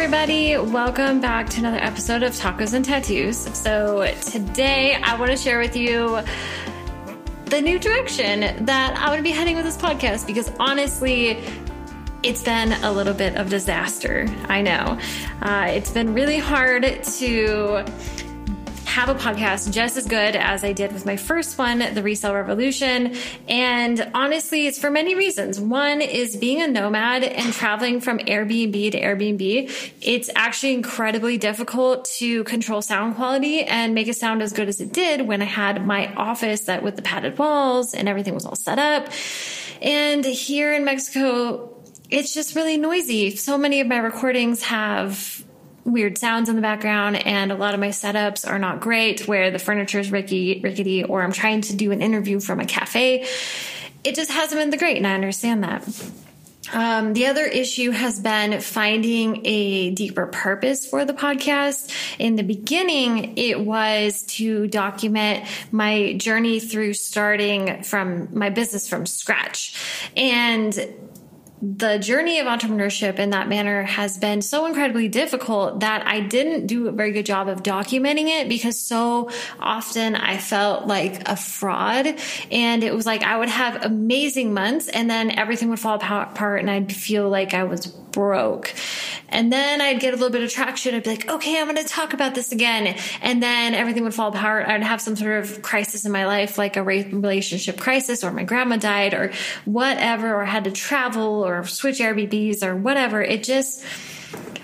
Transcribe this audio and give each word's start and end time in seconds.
everybody. 0.00 0.56
Welcome 0.56 1.20
back 1.20 1.48
to 1.48 1.58
another 1.58 1.78
episode 1.78 2.22
of 2.22 2.32
Tacos 2.32 2.72
and 2.72 2.84
Tattoos. 2.84 3.36
So, 3.36 4.06
today 4.22 4.94
I 4.94 5.18
want 5.18 5.32
to 5.32 5.36
share 5.36 5.58
with 5.58 5.74
you 5.74 6.20
the 7.46 7.60
new 7.60 7.80
direction 7.80 8.64
that 8.64 8.96
I'm 8.96 9.08
going 9.08 9.16
to 9.16 9.24
be 9.24 9.32
heading 9.32 9.56
with 9.56 9.64
this 9.64 9.76
podcast 9.76 10.24
because 10.24 10.52
honestly, 10.60 11.42
it's 12.22 12.44
been 12.44 12.74
a 12.84 12.92
little 12.92 13.12
bit 13.12 13.34
of 13.34 13.50
disaster. 13.50 14.28
I 14.44 14.62
know. 14.62 15.00
Uh, 15.42 15.66
it's 15.70 15.90
been 15.90 16.14
really 16.14 16.38
hard 16.38 17.02
to 17.02 17.84
have 18.98 19.08
a 19.10 19.14
podcast 19.14 19.72
just 19.72 19.96
as 19.96 20.08
good 20.08 20.34
as 20.34 20.64
I 20.64 20.72
did 20.72 20.92
with 20.92 21.06
my 21.06 21.16
first 21.16 21.56
one, 21.56 21.78
The 21.78 22.02
Resale 22.02 22.34
Revolution. 22.34 23.14
And 23.46 24.10
honestly, 24.12 24.66
it's 24.66 24.76
for 24.76 24.90
many 24.90 25.14
reasons. 25.14 25.60
One 25.60 26.02
is 26.02 26.36
being 26.36 26.60
a 26.62 26.66
nomad 26.66 27.22
and 27.22 27.52
traveling 27.52 28.00
from 28.00 28.18
Airbnb 28.18 28.90
to 28.90 29.00
Airbnb. 29.00 29.92
It's 30.02 30.30
actually 30.34 30.74
incredibly 30.74 31.38
difficult 31.38 32.06
to 32.18 32.42
control 32.42 32.82
sound 32.82 33.14
quality 33.14 33.62
and 33.62 33.94
make 33.94 34.08
it 34.08 34.16
sound 34.16 34.42
as 34.42 34.52
good 34.52 34.68
as 34.68 34.80
it 34.80 34.92
did 34.92 35.28
when 35.28 35.42
I 35.42 35.44
had 35.44 35.86
my 35.86 36.12
office 36.14 36.62
that 36.62 36.82
with 36.82 36.96
the 36.96 37.02
padded 37.02 37.38
walls 37.38 37.94
and 37.94 38.08
everything 38.08 38.34
was 38.34 38.46
all 38.46 38.56
set 38.56 38.80
up. 38.80 39.12
And 39.80 40.24
here 40.24 40.74
in 40.74 40.84
Mexico, 40.84 41.84
it's 42.10 42.34
just 42.34 42.56
really 42.56 42.76
noisy. 42.76 43.36
So 43.36 43.58
many 43.58 43.80
of 43.80 43.86
my 43.86 43.98
recordings 43.98 44.64
have 44.64 45.44
weird 45.92 46.18
sounds 46.18 46.48
in 46.48 46.56
the 46.56 46.62
background 46.62 47.16
and 47.26 47.50
a 47.50 47.54
lot 47.54 47.74
of 47.74 47.80
my 47.80 47.88
setups 47.88 48.48
are 48.48 48.58
not 48.58 48.80
great 48.80 49.26
where 49.26 49.50
the 49.50 49.58
furniture 49.58 49.98
is 49.98 50.10
rickety, 50.10 50.60
rickety 50.62 51.04
or 51.04 51.22
I'm 51.22 51.32
trying 51.32 51.62
to 51.62 51.76
do 51.76 51.92
an 51.92 52.02
interview 52.02 52.40
from 52.40 52.60
a 52.60 52.66
cafe. 52.66 53.26
It 54.04 54.14
just 54.14 54.30
hasn't 54.30 54.60
been 54.60 54.70
the 54.70 54.76
great 54.76 54.96
and 54.96 55.06
I 55.06 55.14
understand 55.14 55.64
that. 55.64 55.82
Um, 56.72 57.14
the 57.14 57.26
other 57.26 57.44
issue 57.44 57.90
has 57.90 58.20
been 58.20 58.60
finding 58.60 59.46
a 59.46 59.90
deeper 59.90 60.26
purpose 60.26 60.86
for 60.86 61.04
the 61.04 61.14
podcast. 61.14 61.90
In 62.18 62.36
the 62.36 62.42
beginning, 62.42 63.38
it 63.38 63.60
was 63.60 64.22
to 64.24 64.66
document 64.68 65.46
my 65.72 66.14
journey 66.14 66.60
through 66.60 66.94
starting 66.94 67.82
from 67.84 68.28
my 68.36 68.50
business 68.50 68.88
from 68.88 69.06
scratch. 69.06 69.74
And 70.16 70.78
the 71.60 71.98
journey 71.98 72.38
of 72.38 72.46
entrepreneurship 72.46 73.18
in 73.18 73.30
that 73.30 73.48
manner 73.48 73.82
has 73.82 74.16
been 74.16 74.42
so 74.42 74.66
incredibly 74.66 75.08
difficult 75.08 75.80
that 75.80 76.06
I 76.06 76.20
didn't 76.20 76.66
do 76.66 76.88
a 76.88 76.92
very 76.92 77.12
good 77.12 77.26
job 77.26 77.48
of 77.48 77.62
documenting 77.62 78.28
it 78.28 78.48
because 78.48 78.78
so 78.78 79.30
often 79.58 80.14
I 80.14 80.38
felt 80.38 80.86
like 80.86 81.28
a 81.28 81.36
fraud. 81.36 82.14
And 82.52 82.84
it 82.84 82.94
was 82.94 83.06
like 83.06 83.22
I 83.22 83.38
would 83.38 83.48
have 83.48 83.84
amazing 83.84 84.54
months 84.54 84.88
and 84.88 85.10
then 85.10 85.30
everything 85.30 85.68
would 85.70 85.80
fall 85.80 85.96
apart 85.96 86.60
and 86.60 86.70
I'd 86.70 86.94
feel 86.94 87.28
like 87.28 87.54
I 87.54 87.64
was 87.64 87.86
broke. 87.86 88.74
And 89.30 89.52
then 89.52 89.80
I'd 89.80 90.00
get 90.00 90.14
a 90.14 90.16
little 90.16 90.30
bit 90.30 90.42
of 90.42 90.50
traction. 90.50 90.94
I'd 90.94 91.02
be 91.02 91.10
like, 91.10 91.28
okay, 91.28 91.60
I'm 91.60 91.66
going 91.66 91.76
to 91.76 91.84
talk 91.84 92.14
about 92.14 92.34
this 92.34 92.50
again. 92.50 92.96
And 93.20 93.42
then 93.42 93.74
everything 93.74 94.04
would 94.04 94.14
fall 94.14 94.30
apart. 94.30 94.66
I'd 94.66 94.82
have 94.82 95.00
some 95.00 95.16
sort 95.16 95.44
of 95.44 95.60
crisis 95.62 96.06
in 96.06 96.12
my 96.12 96.26
life, 96.26 96.56
like 96.56 96.76
a 96.76 96.82
relationship 96.82 97.78
crisis 97.78 98.24
or 98.24 98.32
my 98.32 98.44
grandma 98.44 98.76
died 98.76 99.12
or 99.12 99.32
whatever, 99.64 100.34
or 100.34 100.42
I 100.42 100.46
had 100.46 100.64
to 100.64 100.70
travel 100.70 101.46
or 101.46 101.64
switch 101.66 101.98
Airbnbs 101.98 102.62
or 102.62 102.74
whatever. 102.74 103.22
It 103.22 103.44
just, 103.44 103.84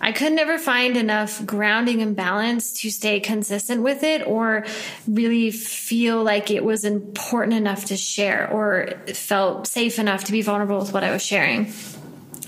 I 0.00 0.10
could 0.12 0.32
never 0.32 0.58
find 0.58 0.96
enough 0.96 1.44
grounding 1.46 2.02
and 2.02 2.16
balance 2.16 2.72
to 2.80 2.90
stay 2.90 3.20
consistent 3.20 3.82
with 3.82 4.02
it 4.02 4.26
or 4.26 4.64
really 5.06 5.52
feel 5.52 6.22
like 6.22 6.50
it 6.50 6.64
was 6.64 6.84
important 6.84 7.54
enough 7.54 7.86
to 7.86 7.96
share 7.96 8.50
or 8.50 8.90
felt 9.14 9.68
safe 9.68 10.00
enough 10.00 10.24
to 10.24 10.32
be 10.32 10.42
vulnerable 10.42 10.80
with 10.80 10.92
what 10.92 11.04
I 11.04 11.12
was 11.12 11.24
sharing. 11.24 11.72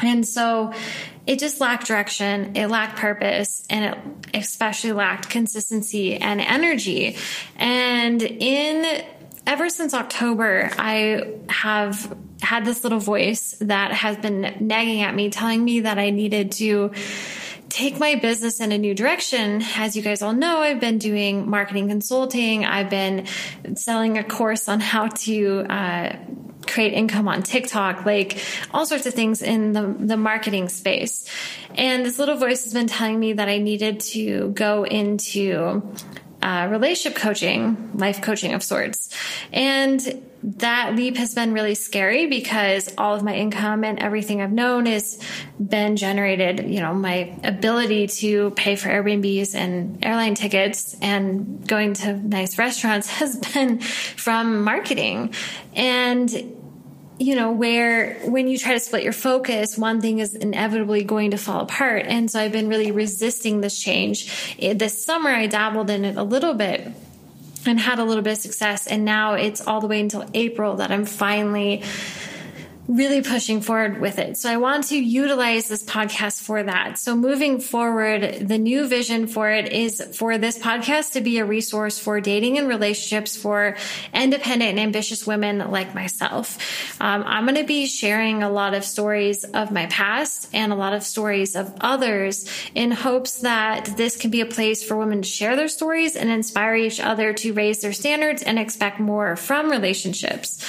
And 0.03 0.27
so 0.27 0.73
it 1.27 1.39
just 1.39 1.61
lacked 1.61 1.87
direction, 1.87 2.57
it 2.57 2.69
lacked 2.69 2.97
purpose, 2.97 3.65
and 3.71 3.95
it 3.95 4.39
especially 4.43 4.93
lacked 4.93 5.29
consistency 5.29 6.17
and 6.17 6.41
energy. 6.41 7.17
And 7.57 8.23
in 8.23 9.05
ever 9.47 9.69
since 9.69 9.95
October, 9.95 10.71
I 10.79 11.35
have 11.49 12.17
had 12.41 12.65
this 12.65 12.85
little 12.85 13.01
voice 13.01 13.57
that 13.61 13.93
has 13.93 14.17
been 14.17 14.57
nagging 14.61 15.03
at 15.03 15.15
me, 15.15 15.31
telling 15.31 15.65
me 15.65 15.81
that 15.81 15.99
I 15.99 16.11
needed 16.11 16.53
to 16.53 16.93
take 17.69 17.99
my 17.99 18.17
business 18.17 18.61
in 18.61 18.73
a 18.73 18.79
new 18.79 18.95
direction. 18.95 19.63
As 19.77 19.97
you 19.97 20.03
guys 20.03 20.23
all 20.23 20.33
know, 20.33 20.59
I've 20.59 20.81
been 20.81 20.99
doing 20.99 21.49
marketing 21.49 21.89
consulting. 21.89 22.65
I've 22.65 22.91
been 22.91 23.27
selling 23.77 24.19
a 24.19 24.25
course 24.25 24.69
on 24.69 24.81
how 24.81 25.09
to 25.09 25.67
uh, 25.69 26.17
create 26.71 26.93
income 26.93 27.29
on 27.29 27.43
TikTok, 27.43 28.07
like 28.07 28.43
all 28.73 28.87
sorts 28.87 29.07
of 29.07 29.15
things 29.15 29.43
in 29.43 29.73
the, 29.73 29.95
the 29.99 30.17
marketing 30.17 30.69
space. 30.69 31.29
And 31.75 32.05
this 32.05 32.19
little 32.19 32.37
voice 32.37 32.65
has 32.65 32.73
been 32.73 32.87
telling 32.87 33.19
me 33.19 33.35
that 33.35 33.49
I 33.49 33.59
needed 33.59 34.01
to 34.01 34.51
go 34.51 34.85
into 34.85 35.83
uh, 36.43 36.69
relationship 36.71 37.19
coaching, 37.19 37.91
life 37.95 38.23
coaching 38.23 38.55
of 38.55 38.63
sorts. 38.63 39.15
And 39.53 40.23
that 40.43 40.97
leap 40.97 41.19
has 41.19 41.35
been 41.35 41.53
really 41.53 41.75
scary 41.75 42.27
because 42.27 42.95
all 42.97 43.15
of 43.15 43.23
my 43.23 43.35
income 43.35 43.85
and 43.85 43.99
everything 43.99 44.41
I've 44.41 44.53
known 44.53 44.87
has 44.87 45.19
been 45.59 45.97
generated. 45.97 46.71
You 46.71 46.81
know, 46.81 46.95
my 46.95 47.39
ability 47.45 48.07
to 48.07 48.51
pay 48.53 48.77
for 48.77 48.89
Airbnbs 48.89 49.55
and 49.55 50.03
airline 50.03 50.35
tickets 50.35 50.97
and 51.03 51.67
going 51.69 51.93
to 51.95 52.15
nice 52.15 52.59
restaurants 52.59 53.09
has 53.19 53.37
been 53.37 53.81
from 53.81 54.65
marketing. 54.65 55.35
And 55.75 56.57
you 57.21 57.37
know, 57.37 57.53
where 57.53 58.15
when 58.25 58.49
you 58.49 58.57
try 58.57 58.73
to 58.73 58.81
split 58.81 59.05
your 59.05 59.13
focus, 59.13 59.77
one 59.77 60.01
thing 60.01 60.21
is 60.21 60.35
inevitably 60.35 61.05
going 61.05 61.33
to 61.33 61.37
fall 61.37 61.61
apart. 61.61 62.07
And 62.07 62.31
so 62.31 62.41
I've 62.41 62.51
been 62.51 62.71
really 62.71 62.93
resisting 62.93 63.61
this 63.61 63.79
change. 63.79 64.57
This 64.59 65.05
summer, 65.05 65.29
I 65.29 65.47
dabbled 65.47 65.91
in 65.91 66.07
it 66.07 66.17
a 66.17 66.23
little 66.23 66.55
bit 66.55 66.89
and 67.67 67.79
had 67.79 67.99
a 67.99 68.05
little 68.05 68.23
bit 68.23 68.33
of 68.33 68.39
success. 68.39 68.87
And 68.87 69.05
now 69.05 69.35
it's 69.35 69.61
all 69.61 69.83
the 69.83 69.87
way 69.87 70.01
until 70.01 70.25
April 70.33 70.77
that 70.77 70.91
I'm 70.91 71.05
finally 71.05 71.85
really 72.91 73.23
pushing 73.23 73.61
forward 73.61 74.01
with 74.01 74.19
it. 74.19 74.37
So 74.37 74.51
I 74.51 74.57
want 74.57 74.89
to 74.89 74.99
utilize 74.99 75.69
this 75.69 75.85
podcast 75.85 76.41
for 76.41 76.61
that. 76.65 76.99
So 76.99 77.15
moving 77.15 77.61
forward, 77.61 78.49
the 78.49 78.59
new 78.59 78.89
vision 78.89 79.29
for 79.29 79.49
it 79.49 79.73
is 79.73 80.03
for 80.17 80.39
this 80.39 80.59
podcast 80.59 81.13
to 81.13 81.21
be 81.21 81.39
a 81.39 81.45
resource 81.45 82.01
for 82.01 82.21
dating 82.21 82.59
and 82.59 82.67
relationships 82.67 83.37
for 83.37 83.77
independent 84.13 84.71
and 84.71 84.81
ambitious 84.81 85.25
women 85.25 85.71
like 85.71 85.95
myself. 85.95 86.59
Um, 87.01 87.23
I'm 87.25 87.45
going 87.45 87.59
to 87.59 87.65
be 87.65 87.87
sharing 87.87 88.43
a 88.43 88.51
lot 88.51 88.75
of 88.75 88.85
stories 88.85 89.45
of 89.45 89.71
my 89.71 89.87
past 89.87 90.49
and 90.53 90.73
a 90.73 90.77
lot 90.77 90.93
of 90.93 91.05
stories 91.05 91.55
of 91.55 91.73
others 91.81 92.51
in 92.75 92.91
hopes 92.91 93.41
that 93.43 93.85
this 93.97 94.17
can 94.17 94.33
be 94.33 94.41
a 94.41 94.47
place 94.47 94.83
for 94.83 94.97
women 94.97 95.23
to 95.23 95.29
share 95.29 95.55
their 95.55 95.69
stories 95.69 96.17
and 96.17 96.29
inspire 96.29 96.75
each 96.75 96.99
other 96.99 97.33
to 97.35 97.53
raise 97.53 97.83
their 97.83 97.93
standards 97.93 98.43
and 98.43 98.59
expect 98.59 98.99
more 98.99 99.37
from 99.37 99.71
relationships. 99.71 100.61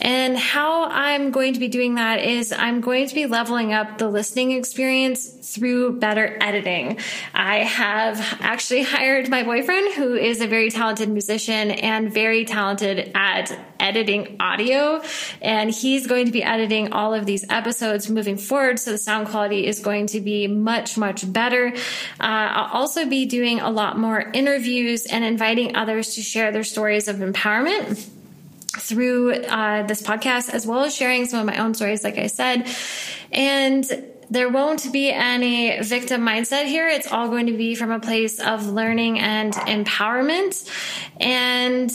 And 0.00 0.38
how 0.38 0.84
I'm 0.84 1.30
going 1.32 1.52
to 1.54 1.60
be 1.60 1.65
doing 1.68 1.96
that 1.96 2.20
is 2.20 2.52
I'm 2.52 2.80
going 2.80 3.08
to 3.08 3.14
be 3.14 3.26
leveling 3.26 3.72
up 3.72 3.98
the 3.98 4.08
listening 4.08 4.52
experience 4.52 5.28
through 5.28 5.98
better 5.98 6.36
editing. 6.40 6.98
I 7.34 7.58
have 7.58 8.18
actually 8.40 8.82
hired 8.82 9.28
my 9.28 9.42
boyfriend, 9.42 9.94
who 9.94 10.14
is 10.14 10.40
a 10.40 10.46
very 10.46 10.70
talented 10.70 11.08
musician 11.08 11.70
and 11.70 12.12
very 12.12 12.44
talented 12.44 13.12
at 13.14 13.56
editing 13.78 14.36
audio. 14.40 15.02
And 15.40 15.70
he's 15.70 16.06
going 16.06 16.26
to 16.26 16.32
be 16.32 16.42
editing 16.42 16.92
all 16.92 17.14
of 17.14 17.26
these 17.26 17.44
episodes 17.48 18.10
moving 18.10 18.36
forward. 18.36 18.78
So 18.78 18.92
the 18.92 18.98
sound 18.98 19.28
quality 19.28 19.66
is 19.66 19.80
going 19.80 20.08
to 20.08 20.20
be 20.20 20.46
much, 20.46 20.98
much 20.98 21.30
better. 21.32 21.68
Uh, 21.68 21.74
I'll 22.20 22.80
also 22.80 23.06
be 23.06 23.26
doing 23.26 23.60
a 23.60 23.70
lot 23.70 23.98
more 23.98 24.20
interviews 24.20 25.06
and 25.06 25.24
inviting 25.24 25.76
others 25.76 26.14
to 26.16 26.22
share 26.22 26.52
their 26.52 26.64
stories 26.64 27.08
of 27.08 27.16
empowerment 27.16 28.08
through 28.78 29.34
uh, 29.34 29.82
this 29.86 30.02
podcast, 30.02 30.50
as 30.50 30.66
well 30.66 30.84
as 30.84 30.94
sharing 30.94 31.26
some 31.26 31.40
of 31.40 31.46
my 31.46 31.58
own 31.58 31.74
stories, 31.74 32.04
like 32.04 32.18
I 32.18 32.26
said. 32.26 32.68
And 33.32 33.84
there 34.28 34.48
won't 34.48 34.92
be 34.92 35.10
any 35.10 35.80
victim 35.82 36.22
mindset 36.22 36.66
here. 36.66 36.88
It's 36.88 37.10
all 37.10 37.28
going 37.28 37.46
to 37.46 37.56
be 37.56 37.74
from 37.74 37.90
a 37.90 38.00
place 38.00 38.40
of 38.40 38.66
learning 38.66 39.20
and 39.20 39.52
empowerment. 39.54 40.68
And 41.20 41.90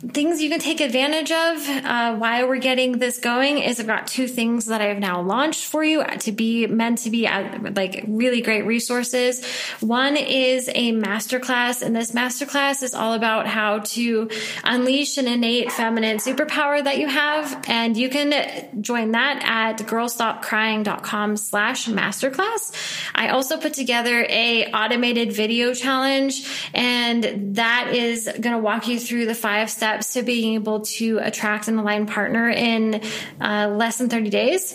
things 0.00 0.42
you 0.42 0.50
can 0.50 0.60
take 0.60 0.80
advantage 0.80 1.32
of 1.32 1.68
uh, 1.68 2.16
we're 2.46 2.58
getting 2.58 2.98
this 2.98 3.18
going 3.18 3.58
is 3.58 3.80
I've 3.80 3.86
got 3.86 4.06
two 4.06 4.28
things 4.28 4.66
that 4.66 4.82
I 4.82 4.86
have 4.86 4.98
now 4.98 5.22
launched 5.22 5.64
for 5.64 5.82
you 5.82 6.04
to 6.04 6.32
be 6.32 6.66
meant 6.66 6.98
to 6.98 7.10
be 7.10 7.26
uh, 7.26 7.70
like 7.74 8.04
really 8.06 8.42
great 8.42 8.66
resources. 8.66 9.44
One 9.80 10.16
is 10.16 10.68
a 10.68 10.92
masterclass, 10.92 11.80
and 11.80 11.96
this 11.96 12.12
masterclass 12.12 12.82
is 12.82 12.94
all 12.94 13.14
about 13.14 13.46
how 13.46 13.78
to 13.80 14.28
unleash 14.64 15.16
an 15.16 15.28
innate 15.28 15.72
feminine 15.72 16.18
superpower 16.18 16.84
that 16.84 16.98
you 16.98 17.08
have, 17.08 17.64
and 17.66 17.96
you 17.96 18.10
can 18.10 18.82
join 18.82 19.12
that 19.12 19.42
at 19.44 19.78
girlstopcrying.com 19.86 21.38
slash 21.38 21.88
masterclass. 21.88 23.10
I 23.14 23.28
also 23.28 23.56
put 23.56 23.72
together 23.72 24.26
a 24.28 24.70
automated 24.72 25.32
video 25.32 25.72
challenge, 25.72 26.46
and 26.74 27.56
that 27.56 27.94
is 27.94 28.24
going 28.26 28.54
to 28.54 28.58
walk 28.58 28.88
you 28.88 29.00
through 29.00 29.24
the 29.24 29.34
five 29.34 29.70
steps 29.70 29.85
steps 29.86 30.14
to 30.14 30.22
being 30.22 30.54
able 30.54 30.80
to 30.80 31.18
attract 31.18 31.68
an 31.68 31.78
aligned 31.78 32.08
partner 32.08 32.48
in 32.48 33.00
uh, 33.40 33.68
less 33.70 33.98
than 33.98 34.08
30 34.08 34.30
days. 34.30 34.74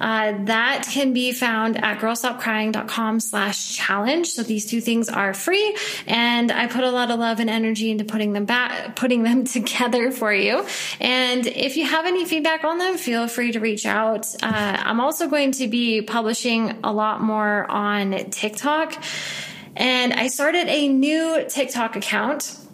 Uh, 0.00 0.34
that 0.46 0.84
can 0.90 1.12
be 1.12 1.30
found 1.30 1.76
at 1.76 2.00
girlstopcrying.com 2.00 3.20
slash 3.20 3.76
challenge. 3.76 4.26
So 4.30 4.42
these 4.42 4.66
two 4.66 4.80
things 4.80 5.08
are 5.08 5.32
free 5.32 5.76
and 6.08 6.50
I 6.50 6.66
put 6.66 6.82
a 6.82 6.90
lot 6.90 7.12
of 7.12 7.20
love 7.20 7.38
and 7.38 7.48
energy 7.48 7.92
into 7.92 8.04
putting 8.04 8.32
them 8.32 8.46
back, 8.46 8.96
putting 8.96 9.22
them 9.22 9.44
together 9.56 10.10
for 10.10 10.32
you. 10.32 10.66
And 11.00 11.46
if 11.46 11.76
you 11.76 11.86
have 11.86 12.04
any 12.04 12.24
feedback 12.24 12.64
on 12.64 12.78
them, 12.78 12.98
feel 12.98 13.28
free 13.28 13.52
to 13.52 13.60
reach 13.60 13.86
out. 13.86 14.26
Uh, 14.42 14.82
I'm 14.88 14.98
also 14.98 15.28
going 15.28 15.52
to 15.52 15.68
be 15.68 16.02
publishing 16.02 16.78
a 16.82 16.92
lot 16.92 17.20
more 17.22 17.70
on 17.70 18.30
TikTok. 18.30 19.00
And 19.76 20.12
I 20.12 20.26
started 20.26 20.66
a 20.66 20.88
new 20.88 21.44
TikTok 21.48 21.94
account. 21.94 22.67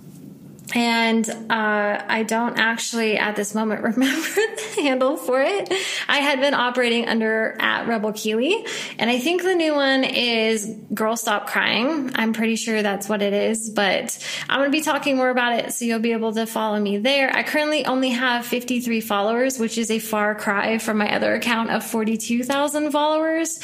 And 0.75 1.28
uh, 1.28 2.02
I 2.08 2.22
don't 2.22 2.58
actually 2.58 3.19
at 3.19 3.37
this 3.37 3.55
moment 3.55 3.82
remember 3.96 4.28
the 4.34 4.82
handle 4.82 5.16
for 5.16 5.43
it. 5.43 5.72
I 6.08 6.19
had 6.19 6.40
been 6.40 6.55
operating 6.55 7.06
under 7.06 7.56
at 7.61 7.87
Rebel 7.87 8.12
Keeley, 8.12 8.64
and 8.99 9.11
I 9.11 9.19
think 9.19 9.43
the 9.43 9.55
new 9.55 9.75
one 9.75 10.05
is 10.05 10.66
Girl 10.93 11.16
Stop 11.16 11.46
Crying. 11.49 12.12
I'm 12.14 12.32
pretty 12.32 12.56
sure 12.56 12.82
that's 12.82 13.08
what 13.08 13.20
it 13.22 13.32
is, 13.32 13.69
but 13.69 14.19
I'm 14.49 14.61
going 14.61 14.70
to 14.70 14.76
be 14.76 14.82
talking 14.82 15.16
more 15.16 15.31
about 15.31 15.58
it, 15.58 15.72
so 15.72 15.84
you'll 15.84 15.99
be 15.99 16.12
able 16.12 16.32
to 16.32 16.46
follow 16.46 16.81
me 16.81 16.99
there. 16.99 17.34
I 17.34 17.43
currently 17.43 17.84
only 17.84 18.11
have 18.11 18.46
53 18.46 19.00
followers, 19.00 19.58
which 19.58 19.76
is 19.76 19.90
a 19.90 19.99
far 19.99 20.34
cry 20.34 20.78
from 20.78 20.99
my 20.99 21.14
other 21.14 21.34
account 21.34 21.70
of 21.70 21.84
42,000 21.84 22.90
followers 22.90 23.61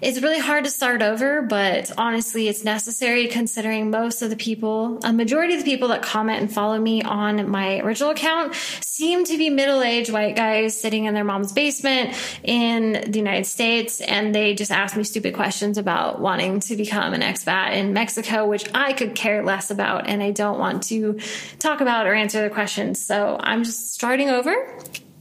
it's 0.00 0.20
really 0.20 0.38
hard 0.38 0.64
to 0.64 0.70
start 0.70 1.02
over, 1.02 1.42
but 1.42 1.90
honestly, 1.96 2.48
it's 2.48 2.64
necessary 2.64 3.28
considering 3.28 3.90
most 3.90 4.22
of 4.22 4.30
the 4.30 4.36
people, 4.36 4.98
a 5.04 5.12
majority 5.12 5.54
of 5.54 5.64
the 5.64 5.70
people 5.70 5.88
that 5.88 6.02
comment 6.02 6.40
and 6.40 6.52
follow 6.52 6.78
me 6.78 7.02
on 7.02 7.48
my 7.50 7.80
original 7.80 8.10
account 8.10 8.54
seem 8.80 9.24
to 9.24 9.38
be 9.38 9.50
middle 9.50 9.82
aged 9.82 10.12
white 10.12 10.36
guys 10.36 10.78
sitting 10.78 11.04
in 11.04 11.14
their 11.14 11.24
mom's 11.24 11.52
basement 11.52 12.14
in 12.42 13.10
the 13.10 13.18
United 13.18 13.46
States. 13.46 14.00
And 14.00 14.34
they 14.34 14.54
just 14.54 14.70
ask 14.70 14.96
me 14.96 15.04
stupid 15.04 15.34
questions 15.34 15.78
about 15.78 16.20
wanting 16.20 16.60
to 16.60 16.76
become 16.76 17.14
an 17.14 17.22
expat 17.22 17.74
in 17.74 17.92
Mexico, 17.92 18.46
which 18.46 18.68
I 18.74 18.92
could 18.92 19.14
care 19.14 19.44
less 19.44 19.70
about. 19.70 20.08
And 20.08 20.22
I 20.22 20.30
don't 20.30 20.58
want 20.58 20.84
to 20.84 21.18
talk 21.58 21.80
about 21.80 22.06
or 22.06 22.14
answer 22.14 22.42
the 22.42 22.50
questions. 22.50 23.04
So 23.04 23.36
I'm 23.40 23.64
just 23.64 23.94
starting 23.94 24.30
over 24.30 24.54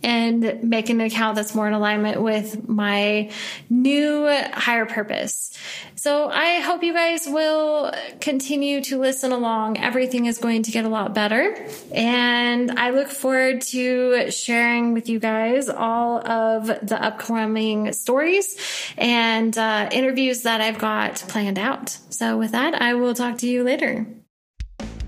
and 0.05 0.63
make 0.63 0.91
an 0.91 1.01
account 1.01 1.35
that's 1.35 1.55
more 1.55 1.67
in 1.67 1.73
alignment 1.73 2.21
with 2.21 2.69
my 2.69 3.31
new 3.71 4.27
higher 4.53 4.85
purpose. 4.85 5.57
So 5.95 6.29
I 6.29 6.59
hope 6.59 6.83
you 6.83 6.93
guys 6.93 7.25
will 7.25 7.91
continue 8.21 8.83
to 8.83 8.99
listen 8.99 9.31
along. 9.31 9.79
Everything 9.79 10.27
is 10.27 10.37
going 10.37 10.61
to 10.63 10.71
get 10.71 10.85
a 10.85 10.89
lot 10.89 11.15
better. 11.15 11.67
And 11.91 12.79
I 12.79 12.91
look 12.91 13.07
forward 13.07 13.61
to 13.61 14.29
sharing 14.29 14.93
with 14.93 15.09
you 15.09 15.19
guys 15.19 15.69
all 15.69 16.25
of 16.27 16.67
the 16.67 17.03
upcoming 17.03 17.91
stories 17.91 18.57
and 18.99 19.57
uh, 19.57 19.89
interviews 19.91 20.43
that 20.43 20.61
I've 20.61 20.77
got 20.77 21.15
planned 21.27 21.57
out. 21.57 21.97
So 22.11 22.37
with 22.37 22.51
that, 22.51 22.79
I 22.79 22.93
will 22.93 23.15
talk 23.15 23.39
to 23.39 23.47
you 23.47 23.63
later. 23.63 24.05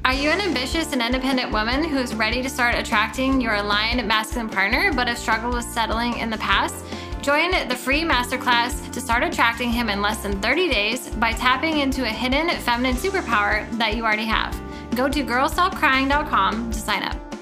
Are 0.07 0.13
you 0.13 0.29
an 0.29 0.39
ambitious 0.39 0.93
and 0.93 1.01
independent 1.01 1.51
woman 1.51 1.83
who's 1.83 2.15
ready 2.15 2.41
to 2.41 2.47
start 2.47 2.75
attracting 2.75 3.41
your 3.41 3.55
aligned 3.55 4.07
masculine 4.07 4.47
partner 4.47 4.93
but 4.93 5.09
have 5.09 5.17
struggled 5.17 5.53
with 5.53 5.65
settling 5.65 6.19
in 6.19 6.29
the 6.29 6.37
past? 6.37 6.85
Join 7.21 7.51
the 7.67 7.75
free 7.75 8.03
masterclass 8.03 8.89
to 8.93 9.01
start 9.01 9.23
attracting 9.23 9.69
him 9.69 9.89
in 9.89 10.01
less 10.01 10.23
than 10.23 10.39
30 10.39 10.69
days 10.69 11.09
by 11.09 11.33
tapping 11.33 11.79
into 11.79 12.05
a 12.05 12.07
hidden 12.09 12.47
feminine 12.61 12.95
superpower 12.95 13.69
that 13.71 13.97
you 13.97 14.05
already 14.05 14.23
have. 14.23 14.57
Go 14.95 15.09
to 15.09 15.25
girlstopcrying.com 15.25 16.71
to 16.71 16.79
sign 16.79 17.03
up. 17.03 17.36